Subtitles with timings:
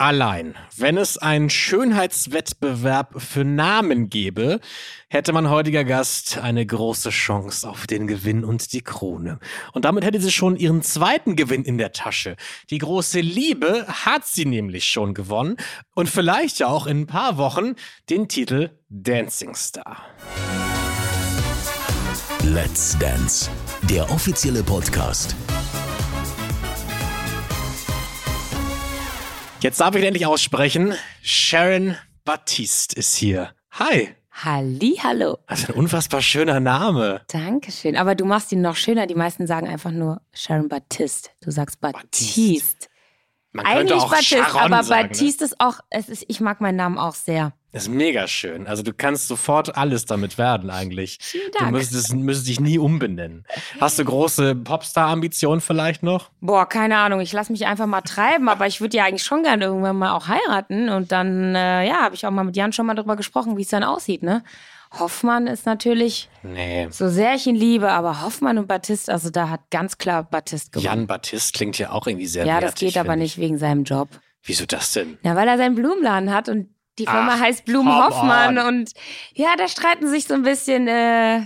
[0.00, 4.60] Allein, wenn es einen Schönheitswettbewerb für Namen gäbe,
[5.08, 9.40] hätte mein heutiger Gast eine große Chance auf den Gewinn und die Krone.
[9.72, 12.36] Und damit hätte sie schon ihren zweiten Gewinn in der Tasche.
[12.70, 15.56] Die große Liebe hat sie nämlich schon gewonnen
[15.96, 17.74] und vielleicht ja auch in ein paar Wochen
[18.08, 19.96] den Titel Dancing Star.
[22.44, 23.50] Let's Dance,
[23.90, 25.34] der offizielle Podcast
[29.60, 30.94] Jetzt darf ich endlich aussprechen.
[31.20, 33.50] Sharon Baptiste ist hier.
[33.72, 34.14] Hi.
[34.30, 35.38] Halli, hallo.
[35.48, 37.22] Das ist ein unfassbar schöner Name.
[37.26, 37.96] Dankeschön.
[37.96, 39.08] Aber du machst ihn noch schöner.
[39.08, 41.30] Die meisten sagen einfach nur Sharon Baptiste.
[41.40, 42.86] Du sagst Baptiste.
[43.50, 45.08] Man könnte Eigentlich auch Baptiste, Sharon aber sagen, ne?
[45.08, 47.52] Baptiste ist auch, es ist, ich mag meinen Namen auch sehr.
[47.72, 48.66] Das ist mega schön.
[48.66, 51.18] Also du kannst sofort alles damit werden eigentlich.
[51.20, 51.72] Vielen Du Dank.
[51.72, 53.44] müsstest, müsstest dich nie umbenennen.
[53.78, 56.30] Hast du große Popstar-Ambitionen vielleicht noch?
[56.40, 57.20] Boah, keine Ahnung.
[57.20, 60.12] Ich lasse mich einfach mal treiben, aber ich würde ja eigentlich schon gerne irgendwann mal
[60.12, 60.88] auch heiraten.
[60.88, 63.62] Und dann, äh, ja, habe ich auch mal mit Jan schon mal drüber gesprochen, wie
[63.62, 64.42] es dann aussieht, ne?
[64.98, 66.88] Hoffmann ist natürlich, Nee.
[66.90, 70.70] so sehr ich ihn liebe, aber Hoffmann und Baptiste, also da hat ganz klar Baptiste
[70.70, 70.86] gewonnen.
[70.86, 73.42] Jan Baptiste klingt ja auch irgendwie sehr ja, das wertig, geht aber nicht Ich.
[73.42, 74.08] wegen seinem Job.
[74.42, 75.18] Wieso das denn?
[75.22, 76.68] Na, weil er seinen Blumenladen hat und
[76.98, 78.66] die Firma Ach, heißt Blumen come Hoffmann on.
[78.66, 78.92] und
[79.34, 81.40] ja, da streiten sich so ein bisschen äh,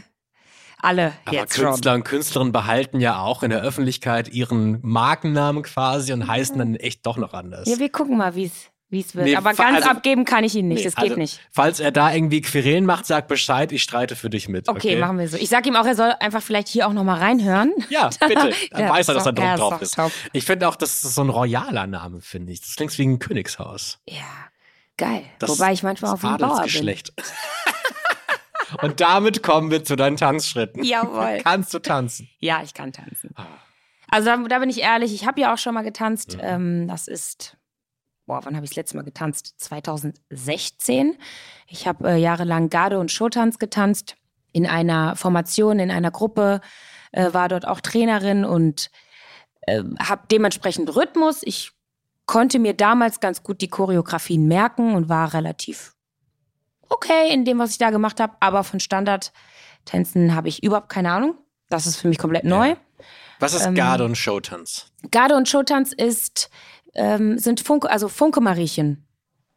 [0.81, 6.13] alle Aber jetzt Künstler und Künstlerinnen behalten ja auch in der Öffentlichkeit ihren Markennamen quasi
[6.13, 7.65] und heißen dann echt doch noch anders.
[7.65, 7.75] schon.
[7.75, 8.53] Ja, wir gucken mal, wie es
[8.89, 9.25] wie es wird.
[9.25, 11.41] Nee, Aber ganz also- abgeben kann ich ihn nicht, Nee, das geht also, nicht.
[11.51, 14.69] Falls er da irgendwie Querelen macht, sag Bescheid, ich streite für dich mit.
[14.69, 15.39] Okay, machen wir so.
[15.39, 17.73] Ich sag ihm auch, er soll einfach vielleicht hier auch nochmal reinhören.
[17.89, 18.53] Ja, bitte.
[18.71, 19.95] Dann Ja, weiß er, dass er Druck drauf ist.
[19.95, 20.13] top.
[20.35, 22.61] Ich finde auch, das ist so ein royaler Name, finde ich.
[22.61, 23.99] Das klingt wie ein Königshaus.
[24.07, 24.21] Ja,
[24.97, 25.25] geil.
[25.39, 26.95] Das Wobei ich manchmal auf dem Bauer bin.
[28.81, 30.83] Und damit kommen wir zu deinen Tanzschritten.
[30.83, 31.41] Jawohl.
[31.45, 32.29] Kannst du tanzen?
[32.39, 33.31] Ja, ich kann tanzen.
[33.35, 33.47] Ah.
[34.09, 36.37] Also da, da bin ich ehrlich, ich habe ja auch schon mal getanzt.
[36.37, 36.43] Mhm.
[36.43, 37.57] Ähm, das ist,
[38.27, 39.55] boah, wann habe ich das letzte Mal getanzt?
[39.59, 41.17] 2016.
[41.67, 44.17] Ich habe äh, jahrelang Garde- und Showtanz getanzt.
[44.53, 46.61] In einer Formation, in einer Gruppe,
[47.13, 48.91] äh, war dort auch Trainerin und
[49.63, 51.43] äh, habe dementsprechend Rhythmus.
[51.43, 51.73] Ich
[52.27, 55.95] konnte mir damals ganz gut die Choreografien merken und war relativ
[56.89, 58.35] okay in dem, was ich da gemacht habe.
[58.41, 61.35] Aber von Standardtänzen habe ich überhaupt keine Ahnung.
[61.69, 62.75] Das ist für mich komplett neu.
[63.41, 64.87] Was ist Ähm, Garde und Showtanz?
[65.11, 66.51] Garde und Showtanz ist,
[66.95, 69.09] ähm, sind Funke, also Funke-Mariechen.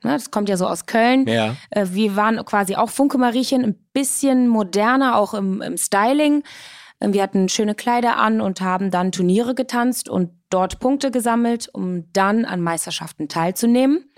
[0.03, 1.27] Ne, das kommt ja so aus Köln.
[1.27, 1.55] Ja.
[1.71, 6.43] Äh, wir waren quasi auch Funke-Mariechen, ein bisschen moderner, auch im, im Styling.
[7.01, 11.69] Ähm, Wir hatten schöne Kleider an und haben dann Turniere getanzt und dort Punkte gesammelt,
[11.73, 14.09] um dann an Meisterschaften teilzunehmen.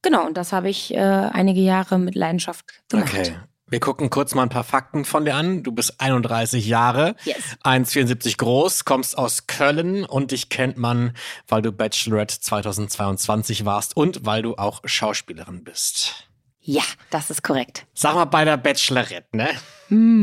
[0.00, 3.08] Genau, und das habe ich äh, einige Jahre mit Leidenschaft gemacht.
[3.12, 3.34] Okay.
[3.66, 5.62] Wir gucken kurz mal ein paar Fakten von dir an.
[5.64, 7.56] Du bist 31 Jahre, Yes.
[7.64, 11.14] 1,74 groß, kommst aus Köln und dich kennt man,
[11.48, 16.28] weil du Bachelorette 2022 warst und weil du auch Schauspielerin bist.
[16.64, 17.86] Ja, das ist korrekt.
[17.92, 19.48] Sag mal bei der Bachelorette, ne?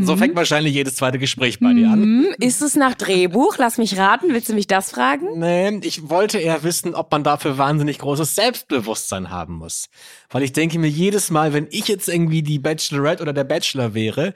[0.03, 2.01] So fängt wahrscheinlich jedes zweite Gespräch bei dir an.
[2.01, 3.57] Hm, ist es nach Drehbuch?
[3.57, 4.29] Lass mich raten.
[4.29, 5.37] Willst du mich das fragen?
[5.37, 9.89] Nee, ich wollte eher wissen, ob man dafür wahnsinnig großes Selbstbewusstsein haben muss.
[10.31, 13.93] Weil ich denke mir jedes Mal, wenn ich jetzt irgendwie die Bachelorette oder der Bachelor
[13.93, 14.33] wäre,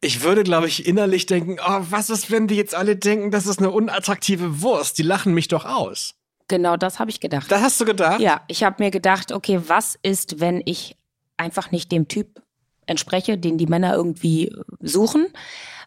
[0.00, 3.46] ich würde, glaube ich, innerlich denken, oh, was ist, wenn die jetzt alle denken, das
[3.46, 4.98] ist eine unattraktive Wurst?
[4.98, 6.14] Die lachen mich doch aus.
[6.48, 7.50] Genau das habe ich gedacht.
[7.52, 8.20] Das hast du gedacht?
[8.20, 10.96] Ja, ich habe mir gedacht, okay, was ist, wenn ich
[11.36, 12.42] einfach nicht dem Typ
[12.86, 15.26] entspreche, den die Männer irgendwie äh, suchen?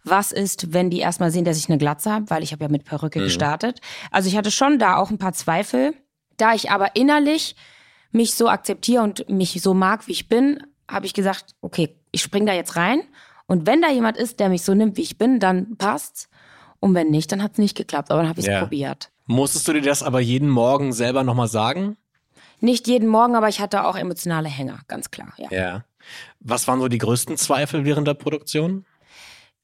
[0.03, 2.69] Was ist, wenn die erstmal sehen, dass ich eine Glatze habe, weil ich habe ja
[2.69, 3.81] mit Perücke gestartet.
[4.11, 5.93] Also ich hatte schon da auch ein paar Zweifel.
[6.37, 7.55] Da ich aber innerlich
[8.11, 12.21] mich so akzeptiere und mich so mag, wie ich bin, habe ich gesagt, okay, ich
[12.21, 13.01] spring da jetzt rein.
[13.47, 16.29] Und wenn da jemand ist, der mich so nimmt, wie ich bin, dann passt's.
[16.79, 18.11] Und wenn nicht, dann hat's nicht geklappt.
[18.11, 18.59] Aber dann habe ich es Ja.
[18.59, 19.09] probiert.
[19.25, 21.97] Musstest du dir das aber jeden Morgen selber nochmal sagen?
[22.59, 25.33] Nicht jeden Morgen, aber ich hatte auch emotionale Hänger, ganz klar.
[25.37, 25.47] Ja.
[25.51, 25.83] Ja.
[26.39, 28.85] Was waren so die größten Zweifel während der Produktion?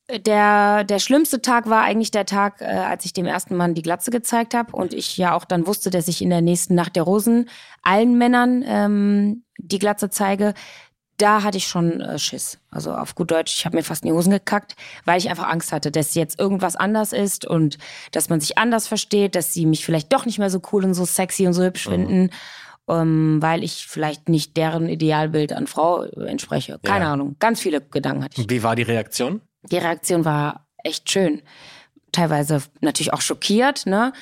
[0.09, 3.81] Der, der schlimmste Tag war eigentlich der Tag, äh, als ich dem ersten Mann die
[3.81, 6.97] Glatze gezeigt habe und ich ja auch dann wusste, dass ich in der nächsten Nacht
[6.97, 7.49] der Rosen
[7.83, 10.55] allen Männern ähm, die Glatze zeige.
[11.17, 12.59] Da hatte ich schon äh, Schiss.
[12.69, 14.75] Also auf gut Deutsch, ich habe mir fast in die Hosen gekackt,
[15.05, 17.77] weil ich einfach Angst hatte, dass jetzt irgendwas anders ist und
[18.11, 20.95] dass man sich anders versteht, dass sie mich vielleicht doch nicht mehr so cool und
[20.95, 22.29] so sexy und so hübsch finden,
[22.89, 26.79] ähm, weil ich vielleicht nicht deren Idealbild an Frau entspreche.
[26.83, 27.13] Keine Ja.
[27.13, 27.35] Ahnung.
[27.39, 28.49] Ganz viele Gedanken hatte ich.
[28.49, 29.41] Wie war die Reaktion?
[29.71, 31.41] Die Reaktion war echt schön.
[32.11, 33.85] Teilweise natürlich auch schockiert.
[33.85, 34.13] Ne?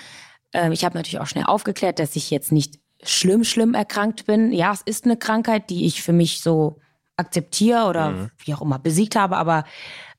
[0.53, 4.51] Ähm, ich habe natürlich auch schnell aufgeklärt, dass ich jetzt nicht schlimm, schlimm erkrankt bin.
[4.51, 6.79] Ja, es ist eine Krankheit, die ich für mich so
[7.17, 8.31] akzeptiere oder mhm.
[8.39, 9.63] wie auch immer besiegt habe, aber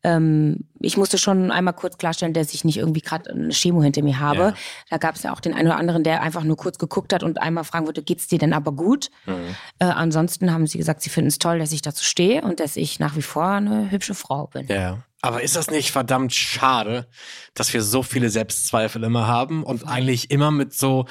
[0.05, 4.03] ähm, ich musste schon einmal kurz klarstellen, dass ich nicht irgendwie gerade eine Chemo hinter
[4.03, 4.41] mir habe.
[4.41, 4.55] Ja.
[4.91, 7.23] Da gab es ja auch den einen oder anderen, der einfach nur kurz geguckt hat
[7.23, 9.11] und einmal fragen würde, geht's dir denn aber gut?
[9.27, 9.55] Mhm.
[9.79, 12.77] Äh, ansonsten haben sie gesagt, sie finden es toll, dass ich dazu stehe und dass
[12.77, 14.67] ich nach wie vor eine hübsche Frau bin.
[14.67, 14.99] Ja.
[15.25, 17.06] Aber ist das nicht verdammt schade,
[17.55, 21.06] dass wir so viele Selbstzweifel immer haben und eigentlich immer mit so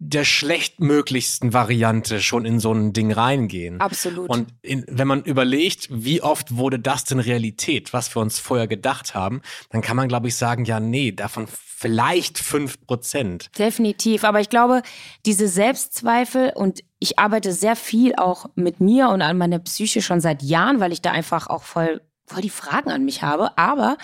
[0.00, 3.80] der schlechtmöglichsten Variante schon in so ein Ding reingehen.
[3.80, 4.30] Absolut.
[4.30, 8.68] Und in, wenn man überlegt, wie oft wurde das denn Realität, was wir uns vorher
[8.68, 13.50] gedacht haben, dann kann man, glaube ich, sagen, ja, nee, davon vielleicht fünf Prozent.
[13.58, 14.22] Definitiv.
[14.22, 14.82] Aber ich glaube,
[15.26, 20.20] diese Selbstzweifel und ich arbeite sehr viel auch mit mir und an meiner Psyche schon
[20.20, 23.56] seit Jahren, weil ich da einfach auch voll, voll die Fragen an mich habe.
[23.58, 23.96] Aber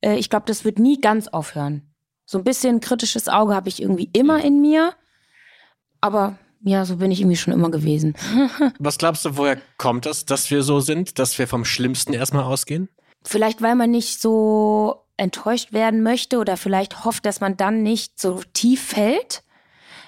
[0.00, 1.82] äh, ich glaube, das wird nie ganz aufhören.
[2.26, 4.94] So ein bisschen kritisches Auge habe ich irgendwie immer in mir.
[6.00, 8.14] Aber ja, so bin ich irgendwie schon immer gewesen.
[8.78, 12.44] Was glaubst du, woher kommt das, dass wir so sind, dass wir vom Schlimmsten erstmal
[12.44, 12.88] ausgehen?
[13.24, 18.18] Vielleicht, weil man nicht so enttäuscht werden möchte oder vielleicht hofft, dass man dann nicht
[18.20, 19.42] so tief fällt.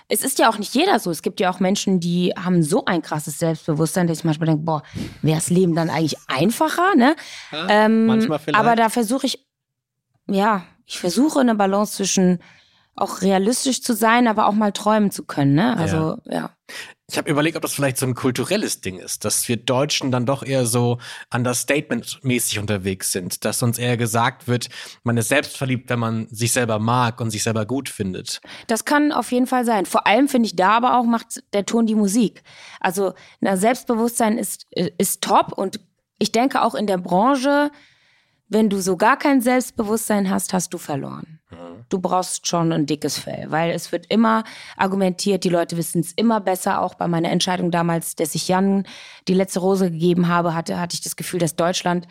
[0.09, 1.11] Es ist ja auch nicht jeder so.
[1.11, 4.63] Es gibt ja auch Menschen, die haben so ein krasses Selbstbewusstsein, dass ich manchmal denke,
[4.63, 4.83] boah,
[5.23, 7.17] wäre das Leben dann eigentlich einfacher, ne?
[7.51, 8.59] Ja, ähm, manchmal vielleicht.
[8.59, 9.47] Aber da versuche ich,
[10.29, 12.41] ja, ich versuche eine Balance zwischen
[12.95, 15.55] auch realistisch zu sein, aber auch mal träumen zu können.
[15.55, 15.77] Ne?
[15.77, 16.33] Also ja.
[16.33, 16.51] ja.
[17.09, 20.25] Ich habe überlegt, ob das vielleicht so ein kulturelles Ding ist, dass wir Deutschen dann
[20.25, 20.99] doch eher so
[21.31, 24.69] understatement-mäßig unterwegs sind, dass uns eher gesagt wird,
[25.05, 28.41] man ist selbstverliebt, wenn man sich selber mag und sich selber gut findet.
[28.67, 29.85] Das kann auf jeden Fall sein.
[29.85, 32.43] Vor allem finde ich da aber auch macht der Ton die Musik.
[32.81, 35.81] Also na, Selbstbewusstsein ist, ist top und
[36.19, 37.71] ich denke auch in der Branche,
[38.49, 41.41] wenn du so gar kein Selbstbewusstsein hast, hast du verloren.
[41.51, 41.62] Mhm.
[41.93, 44.45] Du brauchst schon ein dickes Fell, weil es wird immer
[44.79, 46.81] argumentiert, die Leute wissen es immer besser.
[46.81, 48.87] Auch bei meiner Entscheidung damals, dass ich Jan
[49.29, 52.09] die letzte Rose gegeben habe, hatte, hatte ich das Gefühl, dass Deutschland,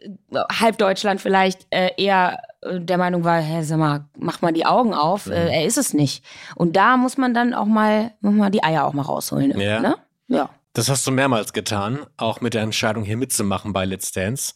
[0.00, 4.52] äh, halb Deutschland vielleicht, äh, eher äh, der Meinung war, hey, sag mal, mach mal
[4.52, 5.32] die Augen auf, mhm.
[5.32, 6.24] äh, er ist es nicht.
[6.54, 9.58] Und da muss man dann auch mal, muss man die Eier auch mal rausholen.
[9.58, 9.80] Ja.
[9.80, 9.96] Ne?
[10.28, 10.48] ja.
[10.74, 14.54] Das hast du mehrmals getan, auch mit der Entscheidung hier mitzumachen bei Let's Dance.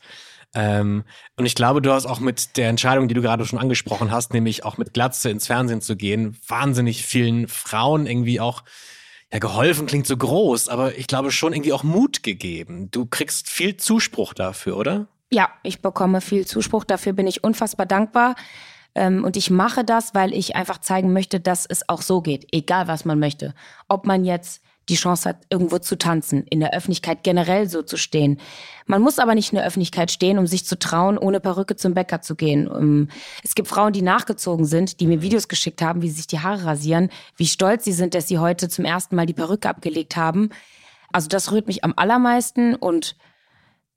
[0.54, 1.04] Ähm,
[1.36, 4.32] und ich glaube, du hast auch mit der Entscheidung, die du gerade schon angesprochen hast,
[4.32, 8.62] nämlich auch mit Glatze ins Fernsehen zu gehen, wahnsinnig vielen Frauen irgendwie auch
[9.32, 12.90] ja, geholfen klingt so groß, aber ich glaube schon irgendwie auch Mut gegeben.
[12.92, 15.08] Du kriegst viel Zuspruch dafür, oder?
[15.32, 16.84] Ja, ich bekomme viel Zuspruch.
[16.84, 18.36] Dafür bin ich unfassbar dankbar.
[18.94, 22.46] Ähm, und ich mache das, weil ich einfach zeigen möchte, dass es auch so geht,
[22.52, 23.54] egal was man möchte.
[23.88, 27.96] Ob man jetzt die Chance hat, irgendwo zu tanzen, in der Öffentlichkeit generell so zu
[27.96, 28.38] stehen.
[28.86, 31.94] Man muss aber nicht in der Öffentlichkeit stehen, um sich zu trauen, ohne Perücke zum
[31.94, 32.68] Bäcker zu gehen.
[32.72, 33.08] Ähm,
[33.42, 36.40] es gibt Frauen, die nachgezogen sind, die mir Videos geschickt haben, wie sie sich die
[36.40, 40.16] Haare rasieren, wie stolz sie sind, dass sie heute zum ersten Mal die Perücke abgelegt
[40.16, 40.50] haben.
[41.12, 43.16] Also das rührt mich am allermeisten und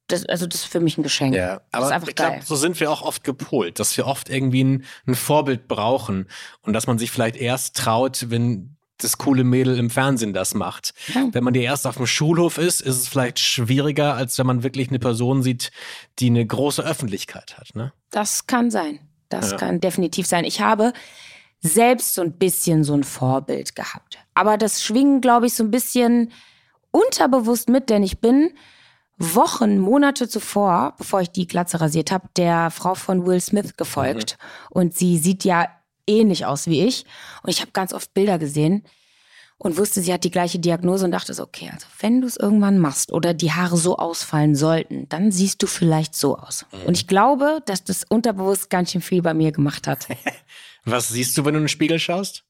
[0.07, 1.35] das, also das ist für mich ein Geschenk.
[1.35, 4.85] Ja, aber ich glaube, so sind wir auch oft gepolt, dass wir oft irgendwie ein,
[5.05, 6.27] ein Vorbild brauchen
[6.61, 10.93] und dass man sich vielleicht erst traut, wenn das coole Mädel im Fernsehen das macht.
[11.13, 11.27] Ja.
[11.31, 14.63] Wenn man dir erst auf dem Schulhof ist, ist es vielleicht schwieriger, als wenn man
[14.63, 15.71] wirklich eine Person sieht,
[16.19, 17.75] die eine große Öffentlichkeit hat.
[17.75, 17.93] Ne?
[18.11, 18.99] Das kann sein.
[19.29, 19.57] Das ja.
[19.57, 20.45] kann definitiv sein.
[20.45, 20.93] Ich habe
[21.59, 24.19] selbst so ein bisschen so ein Vorbild gehabt.
[24.33, 26.31] Aber das schwingen, glaube ich, so ein bisschen
[26.91, 28.51] unterbewusst mit, denn ich bin
[29.17, 34.37] Wochen, Monate zuvor, bevor ich die Glatze rasiert habe, der Frau von Will Smith gefolgt.
[34.39, 34.67] Mhm.
[34.69, 35.67] Und sie sieht ja
[36.07, 37.05] ähnlich aus wie ich.
[37.43, 38.83] Und ich habe ganz oft Bilder gesehen
[39.57, 42.37] und wusste, sie hat die gleiche Diagnose und dachte so, okay, also wenn du es
[42.37, 46.65] irgendwann machst oder die Haare so ausfallen sollten, dann siehst du vielleicht so aus.
[46.85, 50.07] Und ich glaube, dass das unterbewusst ganz schön viel bei mir gemacht hat.
[50.85, 52.43] Was siehst du, wenn du in den Spiegel schaust?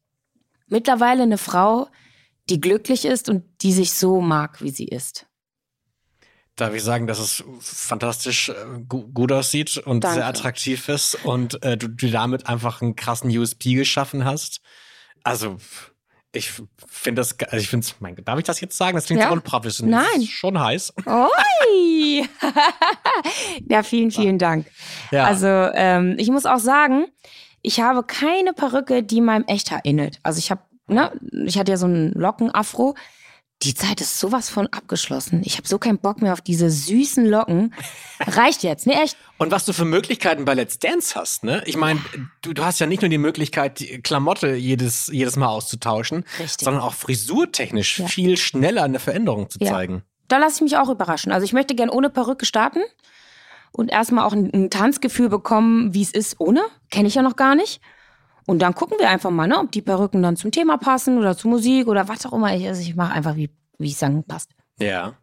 [0.68, 1.88] Mittlerweile eine Frau,
[2.50, 5.27] die glücklich ist und die sich so mag, wie sie ist
[6.58, 8.54] darf ich sagen, dass es fantastisch äh,
[8.88, 10.16] gut aussieht und Danke.
[10.16, 14.62] sehr attraktiv ist und äh, du, du damit einfach einen krassen USP geschaffen hast.
[15.24, 15.58] Also
[16.34, 16.52] ich
[16.88, 18.96] finde das, also ich finde es, darf ich das jetzt sagen?
[18.96, 19.28] Das klingt ja.
[19.28, 20.02] so unprofessionell.
[20.02, 20.22] Nein.
[20.22, 20.94] ist schon heiß.
[21.06, 22.28] Oi!
[23.70, 24.68] ja, vielen, vielen Dank.
[25.12, 25.26] Ja.
[25.26, 27.06] Also ähm, ich muss auch sagen,
[27.62, 30.20] ich habe keine Perücke, die meinem Echthaar ähnelt.
[30.24, 31.12] Also ich habe, ne,
[31.46, 32.96] ich hatte ja so einen Lockenafro
[33.64, 35.42] die Zeit ist sowas von abgeschlossen.
[35.44, 37.74] Ich habe so keinen Bock mehr auf diese süßen Locken.
[38.20, 39.18] Reicht jetzt, ne echt.
[39.38, 41.64] Und was du für Möglichkeiten bei Let's Dance hast, ne?
[41.66, 42.00] Ich meine,
[42.44, 46.66] du, du hast ja nicht nur die Möglichkeit, die Klamotte jedes, jedes Mal auszutauschen, Richtig.
[46.66, 48.08] sondern auch frisurtechnisch ja.
[48.08, 49.72] viel schneller eine Veränderung zu ja.
[49.72, 50.04] zeigen.
[50.28, 51.32] Da lasse ich mich auch überraschen.
[51.32, 52.82] Also ich möchte gern ohne Perücke starten
[53.72, 56.62] und erstmal auch ein, ein Tanzgefühl bekommen, wie es ist ohne.
[56.92, 57.82] Kenne ich ja noch gar nicht.
[58.48, 61.38] Und dann gucken wir einfach mal, ne, ob die Perücken dann zum Thema passen oder
[61.38, 62.56] zur Musik oder was auch immer.
[62.56, 64.52] Ich, also ich mache einfach, wie, wie ich sagen, passt.
[64.80, 65.16] Ja.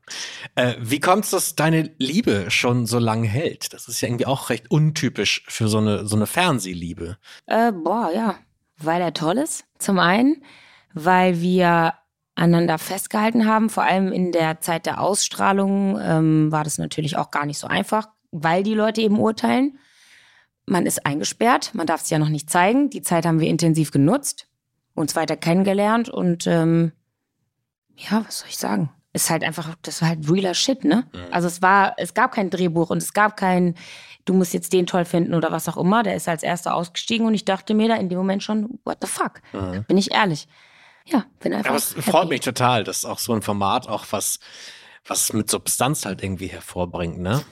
[0.56, 3.72] Äh, wie kommt es, dass deine Liebe schon so lange hält?
[3.72, 7.16] Das ist ja irgendwie auch recht untypisch für so eine, so eine Fernsehliebe.
[7.46, 8.36] Äh, boah, ja.
[8.76, 10.42] Weil er toll ist, zum einen.
[10.92, 11.94] Weil wir
[12.34, 13.70] aneinander festgehalten haben.
[13.70, 17.66] Vor allem in der Zeit der Ausstrahlung ähm, war das natürlich auch gar nicht so
[17.68, 19.78] einfach, weil die Leute eben urteilen.
[20.66, 22.90] Man ist eingesperrt, man darf es ja noch nicht zeigen.
[22.90, 24.46] Die Zeit haben wir intensiv genutzt,
[24.94, 26.92] uns weiter kennengelernt und ähm,
[27.96, 28.90] ja, was soll ich sagen?
[29.12, 31.06] Ist halt einfach, das war halt realer Shit, ne?
[31.12, 31.20] Mhm.
[31.30, 33.76] Also es war, es gab kein Drehbuch und es gab kein,
[34.24, 36.02] du musst jetzt den toll finden oder was auch immer.
[36.02, 38.98] Der ist als erster ausgestiegen und ich dachte mir da in dem Moment schon, what
[39.00, 39.40] the fuck?
[39.52, 39.84] Mhm.
[39.84, 40.48] Bin ich ehrlich.
[41.06, 41.70] Ja, bin einfach.
[41.70, 42.10] Aber es happy.
[42.10, 44.40] freut mich total, dass auch so ein Format auch was,
[45.06, 47.44] was mit Substanz halt irgendwie hervorbringt, ne?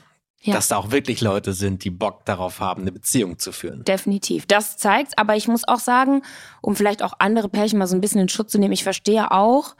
[0.45, 0.55] Ja.
[0.55, 3.85] Dass da auch wirklich Leute sind, die Bock darauf haben, eine Beziehung zu führen.
[3.85, 4.45] Definitiv.
[4.47, 6.23] Das zeigt, aber ich muss auch sagen,
[6.61, 9.31] um vielleicht auch andere Pärchen mal so ein bisschen in Schutz zu nehmen, ich verstehe
[9.31, 9.77] auch,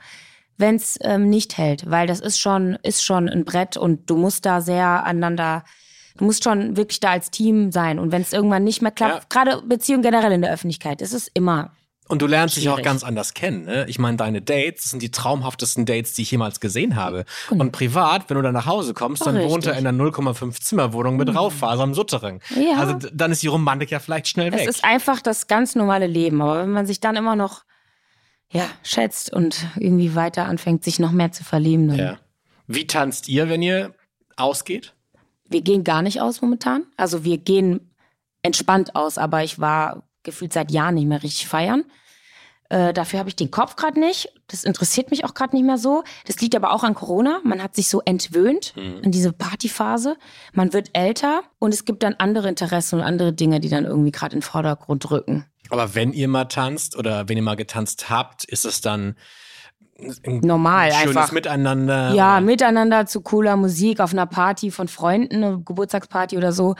[0.57, 4.15] wenn es ähm, nicht hält, weil das ist schon, ist schon ein Brett und du
[4.15, 5.65] musst da sehr aneinander,
[6.17, 7.99] du musst schon wirklich da als Team sein.
[7.99, 9.21] Und wenn es irgendwann nicht mehr klappt, ja.
[9.29, 11.71] gerade Beziehungen generell in der Öffentlichkeit, ist es immer
[12.09, 13.65] und du lernst dich auch ganz anders kennen.
[13.65, 13.85] Ne?
[13.87, 17.25] Ich meine, deine Dates sind die traumhaftesten Dates, die ich jemals gesehen habe.
[17.49, 17.61] Genau.
[17.61, 19.51] Und privat, wenn du dann nach Hause kommst, dann Richtig.
[19.51, 21.37] wohnt er in einer 0,5 Zimmerwohnung mit mhm.
[21.37, 22.41] Raufaser am Suttering.
[22.55, 22.77] Ja.
[22.77, 24.61] Also dann ist die Romantik ja vielleicht schnell weg.
[24.61, 26.41] Es ist einfach das ganz normale Leben.
[26.41, 27.63] Aber wenn man sich dann immer noch
[28.51, 31.87] ja, schätzt und irgendwie weiter anfängt, sich noch mehr zu verlieben.
[31.87, 32.17] Dann ja.
[32.67, 33.95] Wie tanzt ihr, wenn ihr
[34.37, 34.93] ausgeht?
[35.45, 36.85] Wir gehen gar nicht aus momentan.
[36.95, 37.93] Also wir gehen
[38.43, 41.85] entspannt aus, aber ich war gefühlt seit Jahren nicht mehr richtig feiern.
[42.69, 44.33] Äh, dafür habe ich den Kopf gerade nicht.
[44.47, 46.03] Das interessiert mich auch gerade nicht mehr so.
[46.25, 47.39] Das liegt aber auch an Corona.
[47.43, 49.01] Man hat sich so entwöhnt mhm.
[49.03, 50.17] an diese Partyphase.
[50.53, 54.11] Man wird älter und es gibt dann andere Interessen und andere Dinge, die dann irgendwie
[54.11, 55.45] gerade in den Vordergrund rücken.
[55.69, 59.15] Aber wenn ihr mal tanzt oder wenn ihr mal getanzt habt, ist es dann
[60.25, 62.13] normal schönes einfach miteinander.
[62.13, 66.75] Ja, miteinander zu cooler Musik auf einer Party von Freunden, eine Geburtstagsparty oder so.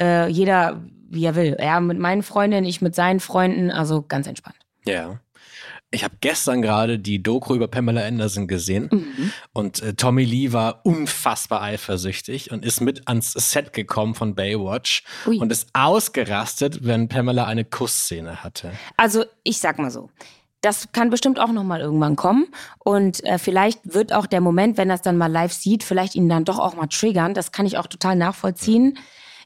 [0.00, 1.54] Äh, jeder wie er will.
[1.58, 4.56] Er mit meinen Freundinnen, ich mit seinen Freunden, also ganz entspannt.
[4.84, 5.20] Ja.
[5.90, 9.32] Ich habe gestern gerade die Doku über Pamela Anderson gesehen mhm.
[9.54, 15.02] und äh, Tommy Lee war unfassbar eifersüchtig und ist mit ans Set gekommen von Baywatch
[15.26, 15.38] Ui.
[15.38, 18.72] und ist ausgerastet, wenn Pamela eine Kussszene hatte.
[18.98, 20.10] Also ich sag mal so,
[20.60, 22.48] das kann bestimmt auch noch mal irgendwann kommen
[22.80, 26.14] und äh, vielleicht wird auch der Moment, wenn er es dann mal live sieht, vielleicht
[26.16, 27.32] ihn dann doch auch mal triggern.
[27.32, 28.88] Das kann ich auch total nachvollziehen.
[28.88, 28.98] Mhm.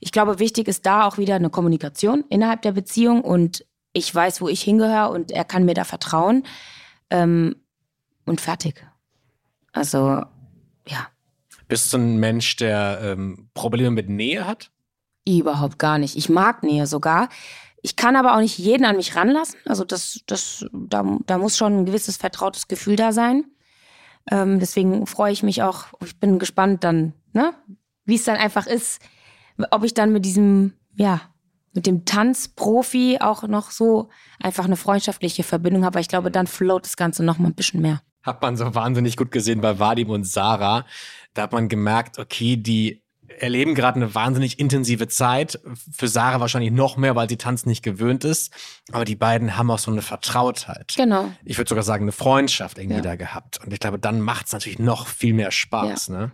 [0.04, 4.40] Ich glaube, wichtig ist da auch wieder eine Kommunikation innerhalb der Beziehung und ich weiß,
[4.40, 6.42] wo ich hingehöre und er kann mir da vertrauen.
[7.08, 7.54] Ähm,
[8.26, 8.84] und fertig.
[9.72, 10.24] Also,
[10.88, 11.06] ja.
[11.68, 14.72] Bist du ein Mensch, der ähm, Probleme mit Nähe hat?
[15.24, 16.16] Überhaupt gar nicht.
[16.16, 17.28] Ich mag Nähe sogar.
[17.80, 19.60] Ich kann aber auch nicht jeden an mich ranlassen.
[19.66, 23.44] Also das, das, da, da muss schon ein gewisses vertrautes Gefühl da sein.
[24.28, 25.86] Ähm, deswegen freue ich mich auch.
[26.04, 27.54] Ich bin gespannt dann, ne,
[28.04, 29.00] wie es dann einfach ist,
[29.70, 31.20] ob ich dann mit diesem, ja,
[31.74, 35.94] mit dem Tanzprofi auch noch so einfach eine freundschaftliche Verbindung habe.
[35.94, 38.02] weil ich glaube, dann float das Ganze noch mal ein bisschen mehr.
[38.22, 40.84] Hat man so wahnsinnig gut gesehen bei Vadim und Sarah.
[41.34, 43.02] Da hat man gemerkt, okay, die
[43.38, 45.58] erleben gerade eine wahnsinnig intensive Zeit.
[45.90, 48.52] Für Sarah wahrscheinlich noch mehr, weil sie Tanz nicht gewöhnt ist.
[48.92, 50.92] Aber die beiden haben auch so eine Vertrautheit.
[50.96, 51.32] Genau.
[51.44, 53.02] Ich würde sogar sagen, eine Freundschaft irgendwie ja.
[53.02, 53.60] da gehabt.
[53.64, 56.08] Und ich glaube, dann macht es natürlich noch viel mehr Spaß.
[56.08, 56.14] Ja.
[56.14, 56.32] Ne?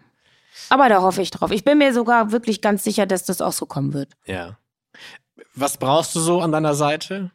[0.68, 1.50] Aber da hoffe ich drauf.
[1.50, 4.12] Ich bin mir sogar wirklich ganz sicher, dass das auch so kommen wird.
[4.26, 4.58] Ja.
[5.54, 7.30] Was brauchst du so an deiner Seite?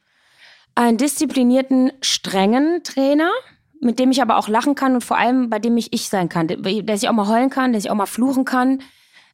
[0.76, 3.32] Einen disziplinierten, strengen Trainer,
[3.80, 6.30] mit dem ich aber auch lachen kann und vor allem bei dem ich ich sein
[6.30, 6.48] kann.
[6.48, 8.82] Der sich auch mal heulen kann, der sich auch mal fluchen kann,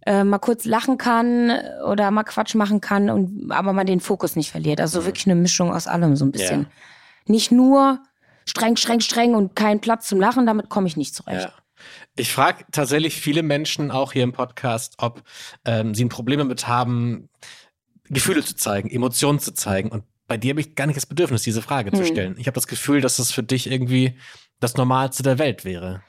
[0.05, 1.51] äh, mal kurz lachen kann
[1.85, 4.81] oder mal Quatsch machen kann und aber man den Fokus nicht verliert.
[4.81, 5.05] Also mhm.
[5.05, 6.61] wirklich eine Mischung aus allem so ein bisschen.
[6.61, 6.67] Ja.
[7.25, 7.99] Nicht nur
[8.45, 11.49] streng, streng, streng und kein Platz zum Lachen, damit komme ich nicht zurecht.
[11.49, 11.53] Ja.
[12.15, 15.23] Ich frage tatsächlich viele Menschen auch hier im Podcast, ob
[15.65, 17.29] ähm, sie ein Problem damit haben,
[18.09, 19.89] Gefühle zu zeigen, Emotionen zu zeigen.
[19.89, 21.97] Und bei dir habe ich gar nicht das Bedürfnis, diese Frage hm.
[21.97, 22.35] zu stellen.
[22.37, 24.17] Ich habe das Gefühl, dass das für dich irgendwie
[24.59, 26.03] das Normalste der Welt wäre.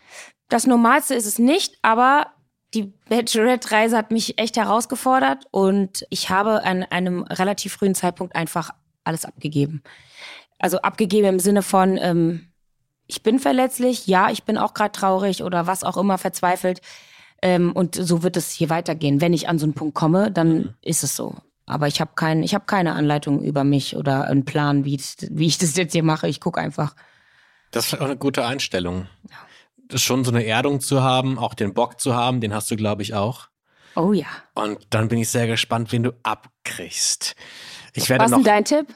[0.48, 2.26] Das Normalste ist es nicht, aber
[2.74, 8.70] die Bachelorette-Reise hat mich echt herausgefordert und ich habe an einem relativ frühen Zeitpunkt einfach
[9.04, 9.82] alles abgegeben.
[10.58, 12.49] Also abgegeben im Sinne von, ähm,
[13.10, 16.80] ich bin verletzlich, ja, ich bin auch gerade traurig oder was auch immer verzweifelt.
[17.42, 19.20] Ähm, und so wird es hier weitergehen.
[19.20, 20.74] Wenn ich an so einen Punkt komme, dann mhm.
[20.80, 21.34] ist es so.
[21.66, 25.46] Aber ich habe kein, ich hab keine Anleitung über mich oder einen Plan, wie, wie
[25.46, 26.28] ich das jetzt hier mache.
[26.28, 26.94] Ich gucke einfach.
[27.72, 29.06] Das ist auch eine gute Einstellung.
[29.28, 29.36] Ja.
[29.88, 32.76] Das schon so eine Erdung zu haben, auch den Bock zu haben, den hast du,
[32.76, 33.48] glaube ich, auch.
[33.96, 34.26] Oh ja.
[34.54, 37.34] Und dann bin ich sehr gespannt, wen du abkriegst.
[37.94, 38.86] Ich werde Was ist dein Tipp?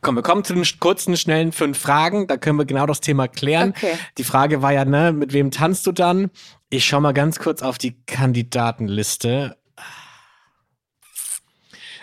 [0.00, 2.26] Komm, wir kommen zu den kurzen, schnellen fünf Fragen.
[2.26, 3.70] Da können wir genau das Thema klären.
[3.76, 3.92] Okay.
[4.18, 6.30] Die Frage war ja, ne, mit wem tanzt du dann?
[6.70, 9.56] Ich schau mal ganz kurz auf die Kandidatenliste.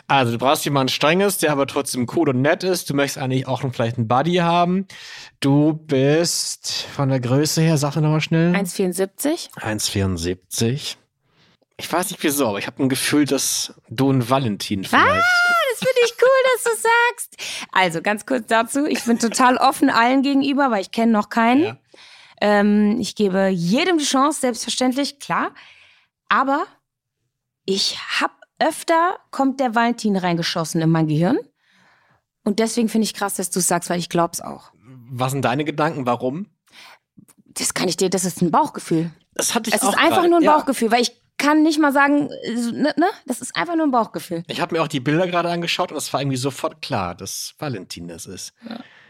[0.08, 2.90] Also, du brauchst jemanden Strenges, der aber trotzdem cool und nett ist.
[2.90, 4.86] Du möchtest eigentlich auch vielleicht einen Buddy haben.
[5.40, 8.54] Du bist von der Größe her, sag mir nochmal schnell.
[8.54, 9.54] 1,74.
[9.56, 10.98] 1,74.
[11.84, 15.06] Ich weiß nicht wieso, aber ich habe ein Gefühl, dass du ein Valentin vielleicht.
[15.06, 17.36] Das finde ich cool, dass du sagst.
[17.74, 18.86] Also ganz kurz dazu.
[18.86, 21.64] Ich bin total offen allen gegenüber, weil ich kenne noch keinen.
[21.64, 21.78] Ja.
[22.40, 25.52] Ähm, ich gebe jedem die Chance, selbstverständlich, klar.
[26.30, 26.66] Aber
[27.66, 31.38] ich habe öfter, kommt der Valentin reingeschossen in mein Gehirn.
[32.46, 34.72] Und deswegen finde ich krass, dass du es sagst, weil ich glaub's auch.
[35.12, 36.06] Was sind deine Gedanken?
[36.06, 36.48] Warum?
[37.56, 39.12] Das kann ich dir, das ist ein Bauchgefühl.
[39.34, 40.30] Das hatte ich Es auch ist einfach gerade.
[40.30, 40.56] nur ein Ja.
[40.58, 41.12] Bauchgefühl, weil ich
[41.44, 43.06] kann nicht mal sagen, ne, ne?
[43.26, 44.44] Das ist einfach nur ein Bauchgefühl.
[44.48, 47.54] Ich habe mir auch die Bilder gerade angeschaut und es war irgendwie sofort klar, dass
[47.60, 48.54] Valentin das ist.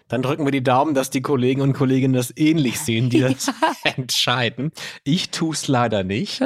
[0.07, 3.51] Dann drücken wir die Daumen, dass die Kollegen und Kolleginnen das ähnlich sehen, die das
[3.83, 4.71] entscheiden.
[5.03, 6.41] Ich tue es leider nicht.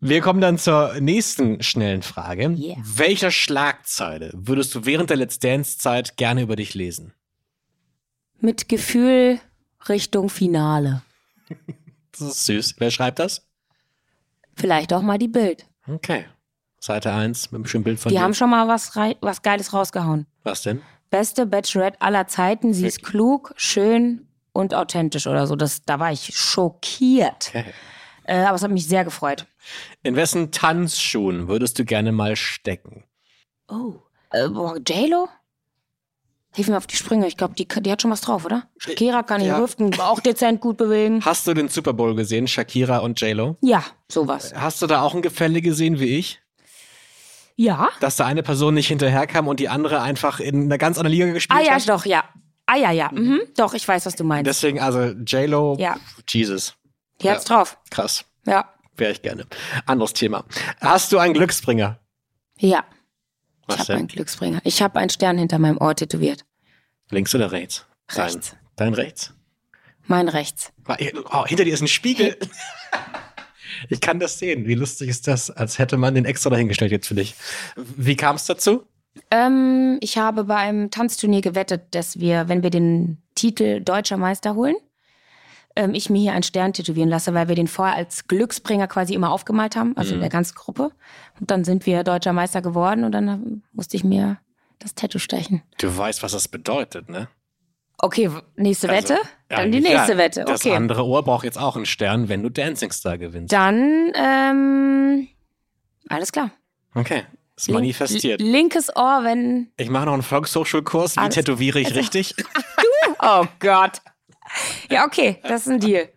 [0.00, 2.50] Wir kommen dann zur nächsten schnellen Frage.
[2.50, 2.76] Yeah.
[2.82, 7.12] Welche Schlagzeile würdest du während der Let's Dance-Zeit gerne über dich lesen?
[8.40, 9.40] Mit Gefühl
[9.88, 11.02] Richtung Finale.
[12.18, 12.74] Das ist süß.
[12.78, 13.45] Wer schreibt das?
[14.56, 15.66] Vielleicht auch mal die Bild.
[15.86, 16.26] Okay.
[16.80, 18.22] Seite 1 mit einem schönen Bild von Die dir.
[18.22, 20.26] haben schon mal was, was Geiles rausgehauen.
[20.44, 20.82] Was denn?
[21.10, 22.74] Beste Bachelorette aller Zeiten.
[22.74, 25.56] Sie ist klug, schön und authentisch oder so.
[25.56, 27.48] Das, da war ich schockiert.
[27.50, 27.64] Okay.
[28.24, 29.46] Äh, aber es hat mich sehr gefreut.
[30.02, 33.04] In wessen Tanzschuhen würdest du gerne mal stecken?
[33.68, 33.94] Oh.
[34.30, 35.28] Äh, J-Lo?
[36.56, 37.26] Hilf mir auf die Sprünge.
[37.28, 38.64] Ich glaube, die, die hat schon was drauf, oder?
[38.78, 39.58] Shakira kann die Ja.
[39.60, 41.22] Hüften auch dezent gut bewegen.
[41.24, 43.58] Hast du den Super Bowl gesehen, Shakira und J-Lo?
[43.60, 44.54] Ja, sowas.
[44.56, 46.40] Hast du da auch ein Gefälle gesehen wie ich?
[47.56, 47.90] Ja.
[48.00, 51.32] Dass da eine Person nicht hinterherkam und die andere einfach in einer ganz anderen Liga
[51.32, 51.88] gespielt Ah ja, hat?
[51.88, 52.24] doch, ja.
[52.66, 53.10] Ah ja, ja.
[53.12, 53.40] Mhm.
[53.56, 54.46] Doch, ich weiß, was du meinst.
[54.48, 55.96] Deswegen, also J-Lo, Ja.
[56.28, 56.74] Jesus,
[57.22, 57.78] Die hat's drauf.
[57.90, 58.24] krass.
[58.46, 58.72] Ja.
[58.96, 59.44] Wäre ich gerne.
[59.84, 60.44] Anderes Thema.
[60.80, 61.98] Hast du einen Glücksbringer?
[62.58, 62.84] Ja.
[63.68, 64.08] Ich Was habe einen?
[64.08, 64.60] Glücksbringer.
[64.64, 66.44] Ich habe einen Stern hinter meinem Ohr tätowiert.
[67.10, 67.86] Links oder rechts?
[68.12, 68.50] Rechts.
[68.76, 69.32] Dein, dein rechts?
[70.06, 70.72] Mein rechts.
[71.32, 72.36] Oh, hinter dir ist ein Spiegel.
[73.90, 74.66] Ich kann das sehen.
[74.66, 75.50] Wie lustig ist das?
[75.50, 77.34] Als hätte man den extra dahingestellt jetzt für dich.
[77.76, 78.86] Wie kam es dazu?
[79.30, 84.54] Ähm, ich habe bei einem Tanzturnier gewettet, dass wir, wenn wir den Titel Deutscher Meister
[84.54, 84.76] holen,
[85.76, 89.14] ähm, ich mir hier einen Stern tätowieren lasse, weil wir den vorher als Glücksbringer quasi
[89.14, 90.90] immer aufgemalt haben, also in der ganzen Gruppe.
[91.38, 94.38] Und dann sind wir Deutscher Meister geworden und dann ähm, musste ich mir
[94.78, 95.62] das Tattoo stechen.
[95.78, 97.28] Du weißt, was das bedeutet, ne?
[97.98, 99.20] Okay, nächste Also, Wette?
[99.48, 100.18] Dann die nächste ja.
[100.18, 100.44] Wette.
[100.44, 100.76] Das Okay.
[100.76, 103.52] andere Ohr braucht jetzt auch einen Stern, wenn du Dancing Star gewinnst.
[103.54, 105.28] Dann, ähm,
[106.08, 106.50] alles klar.
[106.94, 107.22] Okay,
[107.56, 108.40] ist Link- manifestiert.
[108.42, 109.70] Linkes Ohr, wenn.
[109.78, 111.16] Ich mache noch einen Volkshochschulkurs.
[111.16, 112.34] Wie tätowiere ich richtig?
[113.18, 114.02] Oh Gott.
[114.90, 116.08] Ja, okay, das ist ein Deal.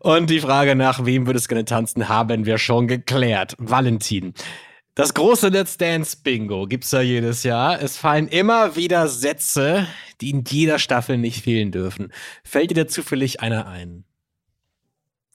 [0.00, 3.54] Und die Frage nach wem würdest du gerne tanzen, haben wir schon geklärt.
[3.58, 4.34] Valentin.
[4.94, 7.80] Das große Let's Dance Bingo gibt's ja jedes Jahr.
[7.82, 9.86] Es fallen immer wieder Sätze,
[10.20, 12.12] die in jeder Staffel nicht fehlen dürfen.
[12.44, 14.04] Fällt dir da zufällig einer ein?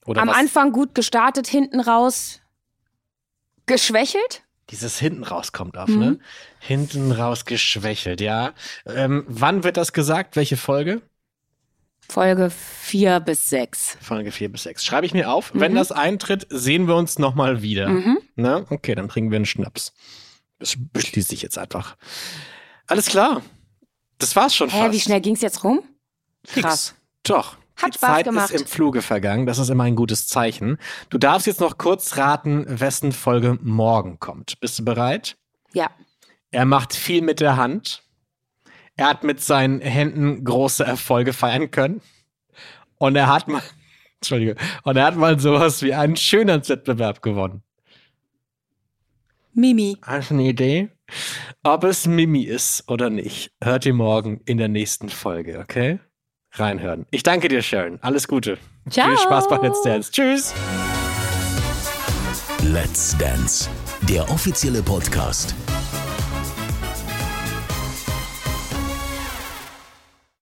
[0.05, 0.37] Oder Am was?
[0.37, 2.41] Anfang gut gestartet, hinten raus
[3.65, 4.43] geschwächelt.
[4.69, 5.99] Dieses hinten raus kommt auf, Mhm.
[5.99, 6.19] ne?
[6.59, 8.53] Hinten raus geschwächelt, ja.
[8.85, 10.35] Ähm, wann wird das gesagt?
[10.35, 11.01] Welche Folge?
[12.09, 13.97] Folge vier bis sechs.
[14.01, 14.83] Folge 4 bis 6.
[14.83, 15.51] Schreibe ich mir auf.
[15.53, 17.87] Wenn das eintritt, sehen wir uns nochmal wieder.
[17.89, 18.17] Mhm.
[18.35, 19.93] Na, okay, dann trinken wir einen Schnaps.
[20.57, 21.95] Das beschließe ich jetzt einfach.
[22.87, 23.41] Alles klar.
[24.17, 24.93] Das war's schon Hä, fast.
[24.93, 25.81] wie schnell ging's jetzt rum?
[26.45, 26.65] Fix.
[26.65, 26.95] Krass.
[27.23, 27.57] Doch.
[27.77, 28.51] Hat Die Spaß Zeit gemacht.
[28.51, 29.45] ist im Fluge vergangen.
[29.45, 30.77] Das ist immer ein gutes Zeichen.
[31.09, 34.59] Du darfst jetzt noch kurz raten, wessen Folge morgen kommt.
[34.59, 35.37] Bist du bereit?
[35.73, 35.89] Ja.
[36.51, 38.03] Er macht viel mit der Hand.
[38.99, 42.01] Er hat mit seinen Händen große Erfolge feiern können.
[42.97, 43.61] Und er hat mal,
[44.15, 47.63] Entschuldige, und er hat mal sowas wie einen Schönheitswettbewerb gewonnen.
[49.53, 49.95] Mimi.
[50.01, 50.89] Hast du eine Idee?
[51.63, 55.99] Ob es Mimi ist oder nicht, hört ihr morgen in der nächsten Folge, okay?
[56.51, 57.05] Reinhören.
[57.09, 57.99] Ich danke dir, Sharon.
[58.01, 58.57] Alles Gute.
[58.89, 59.07] Ciao.
[59.07, 60.11] Viel Spaß bei Let's Dance.
[60.11, 60.53] Tschüss.
[62.63, 63.69] Let's Dance,
[64.09, 65.55] der offizielle Podcast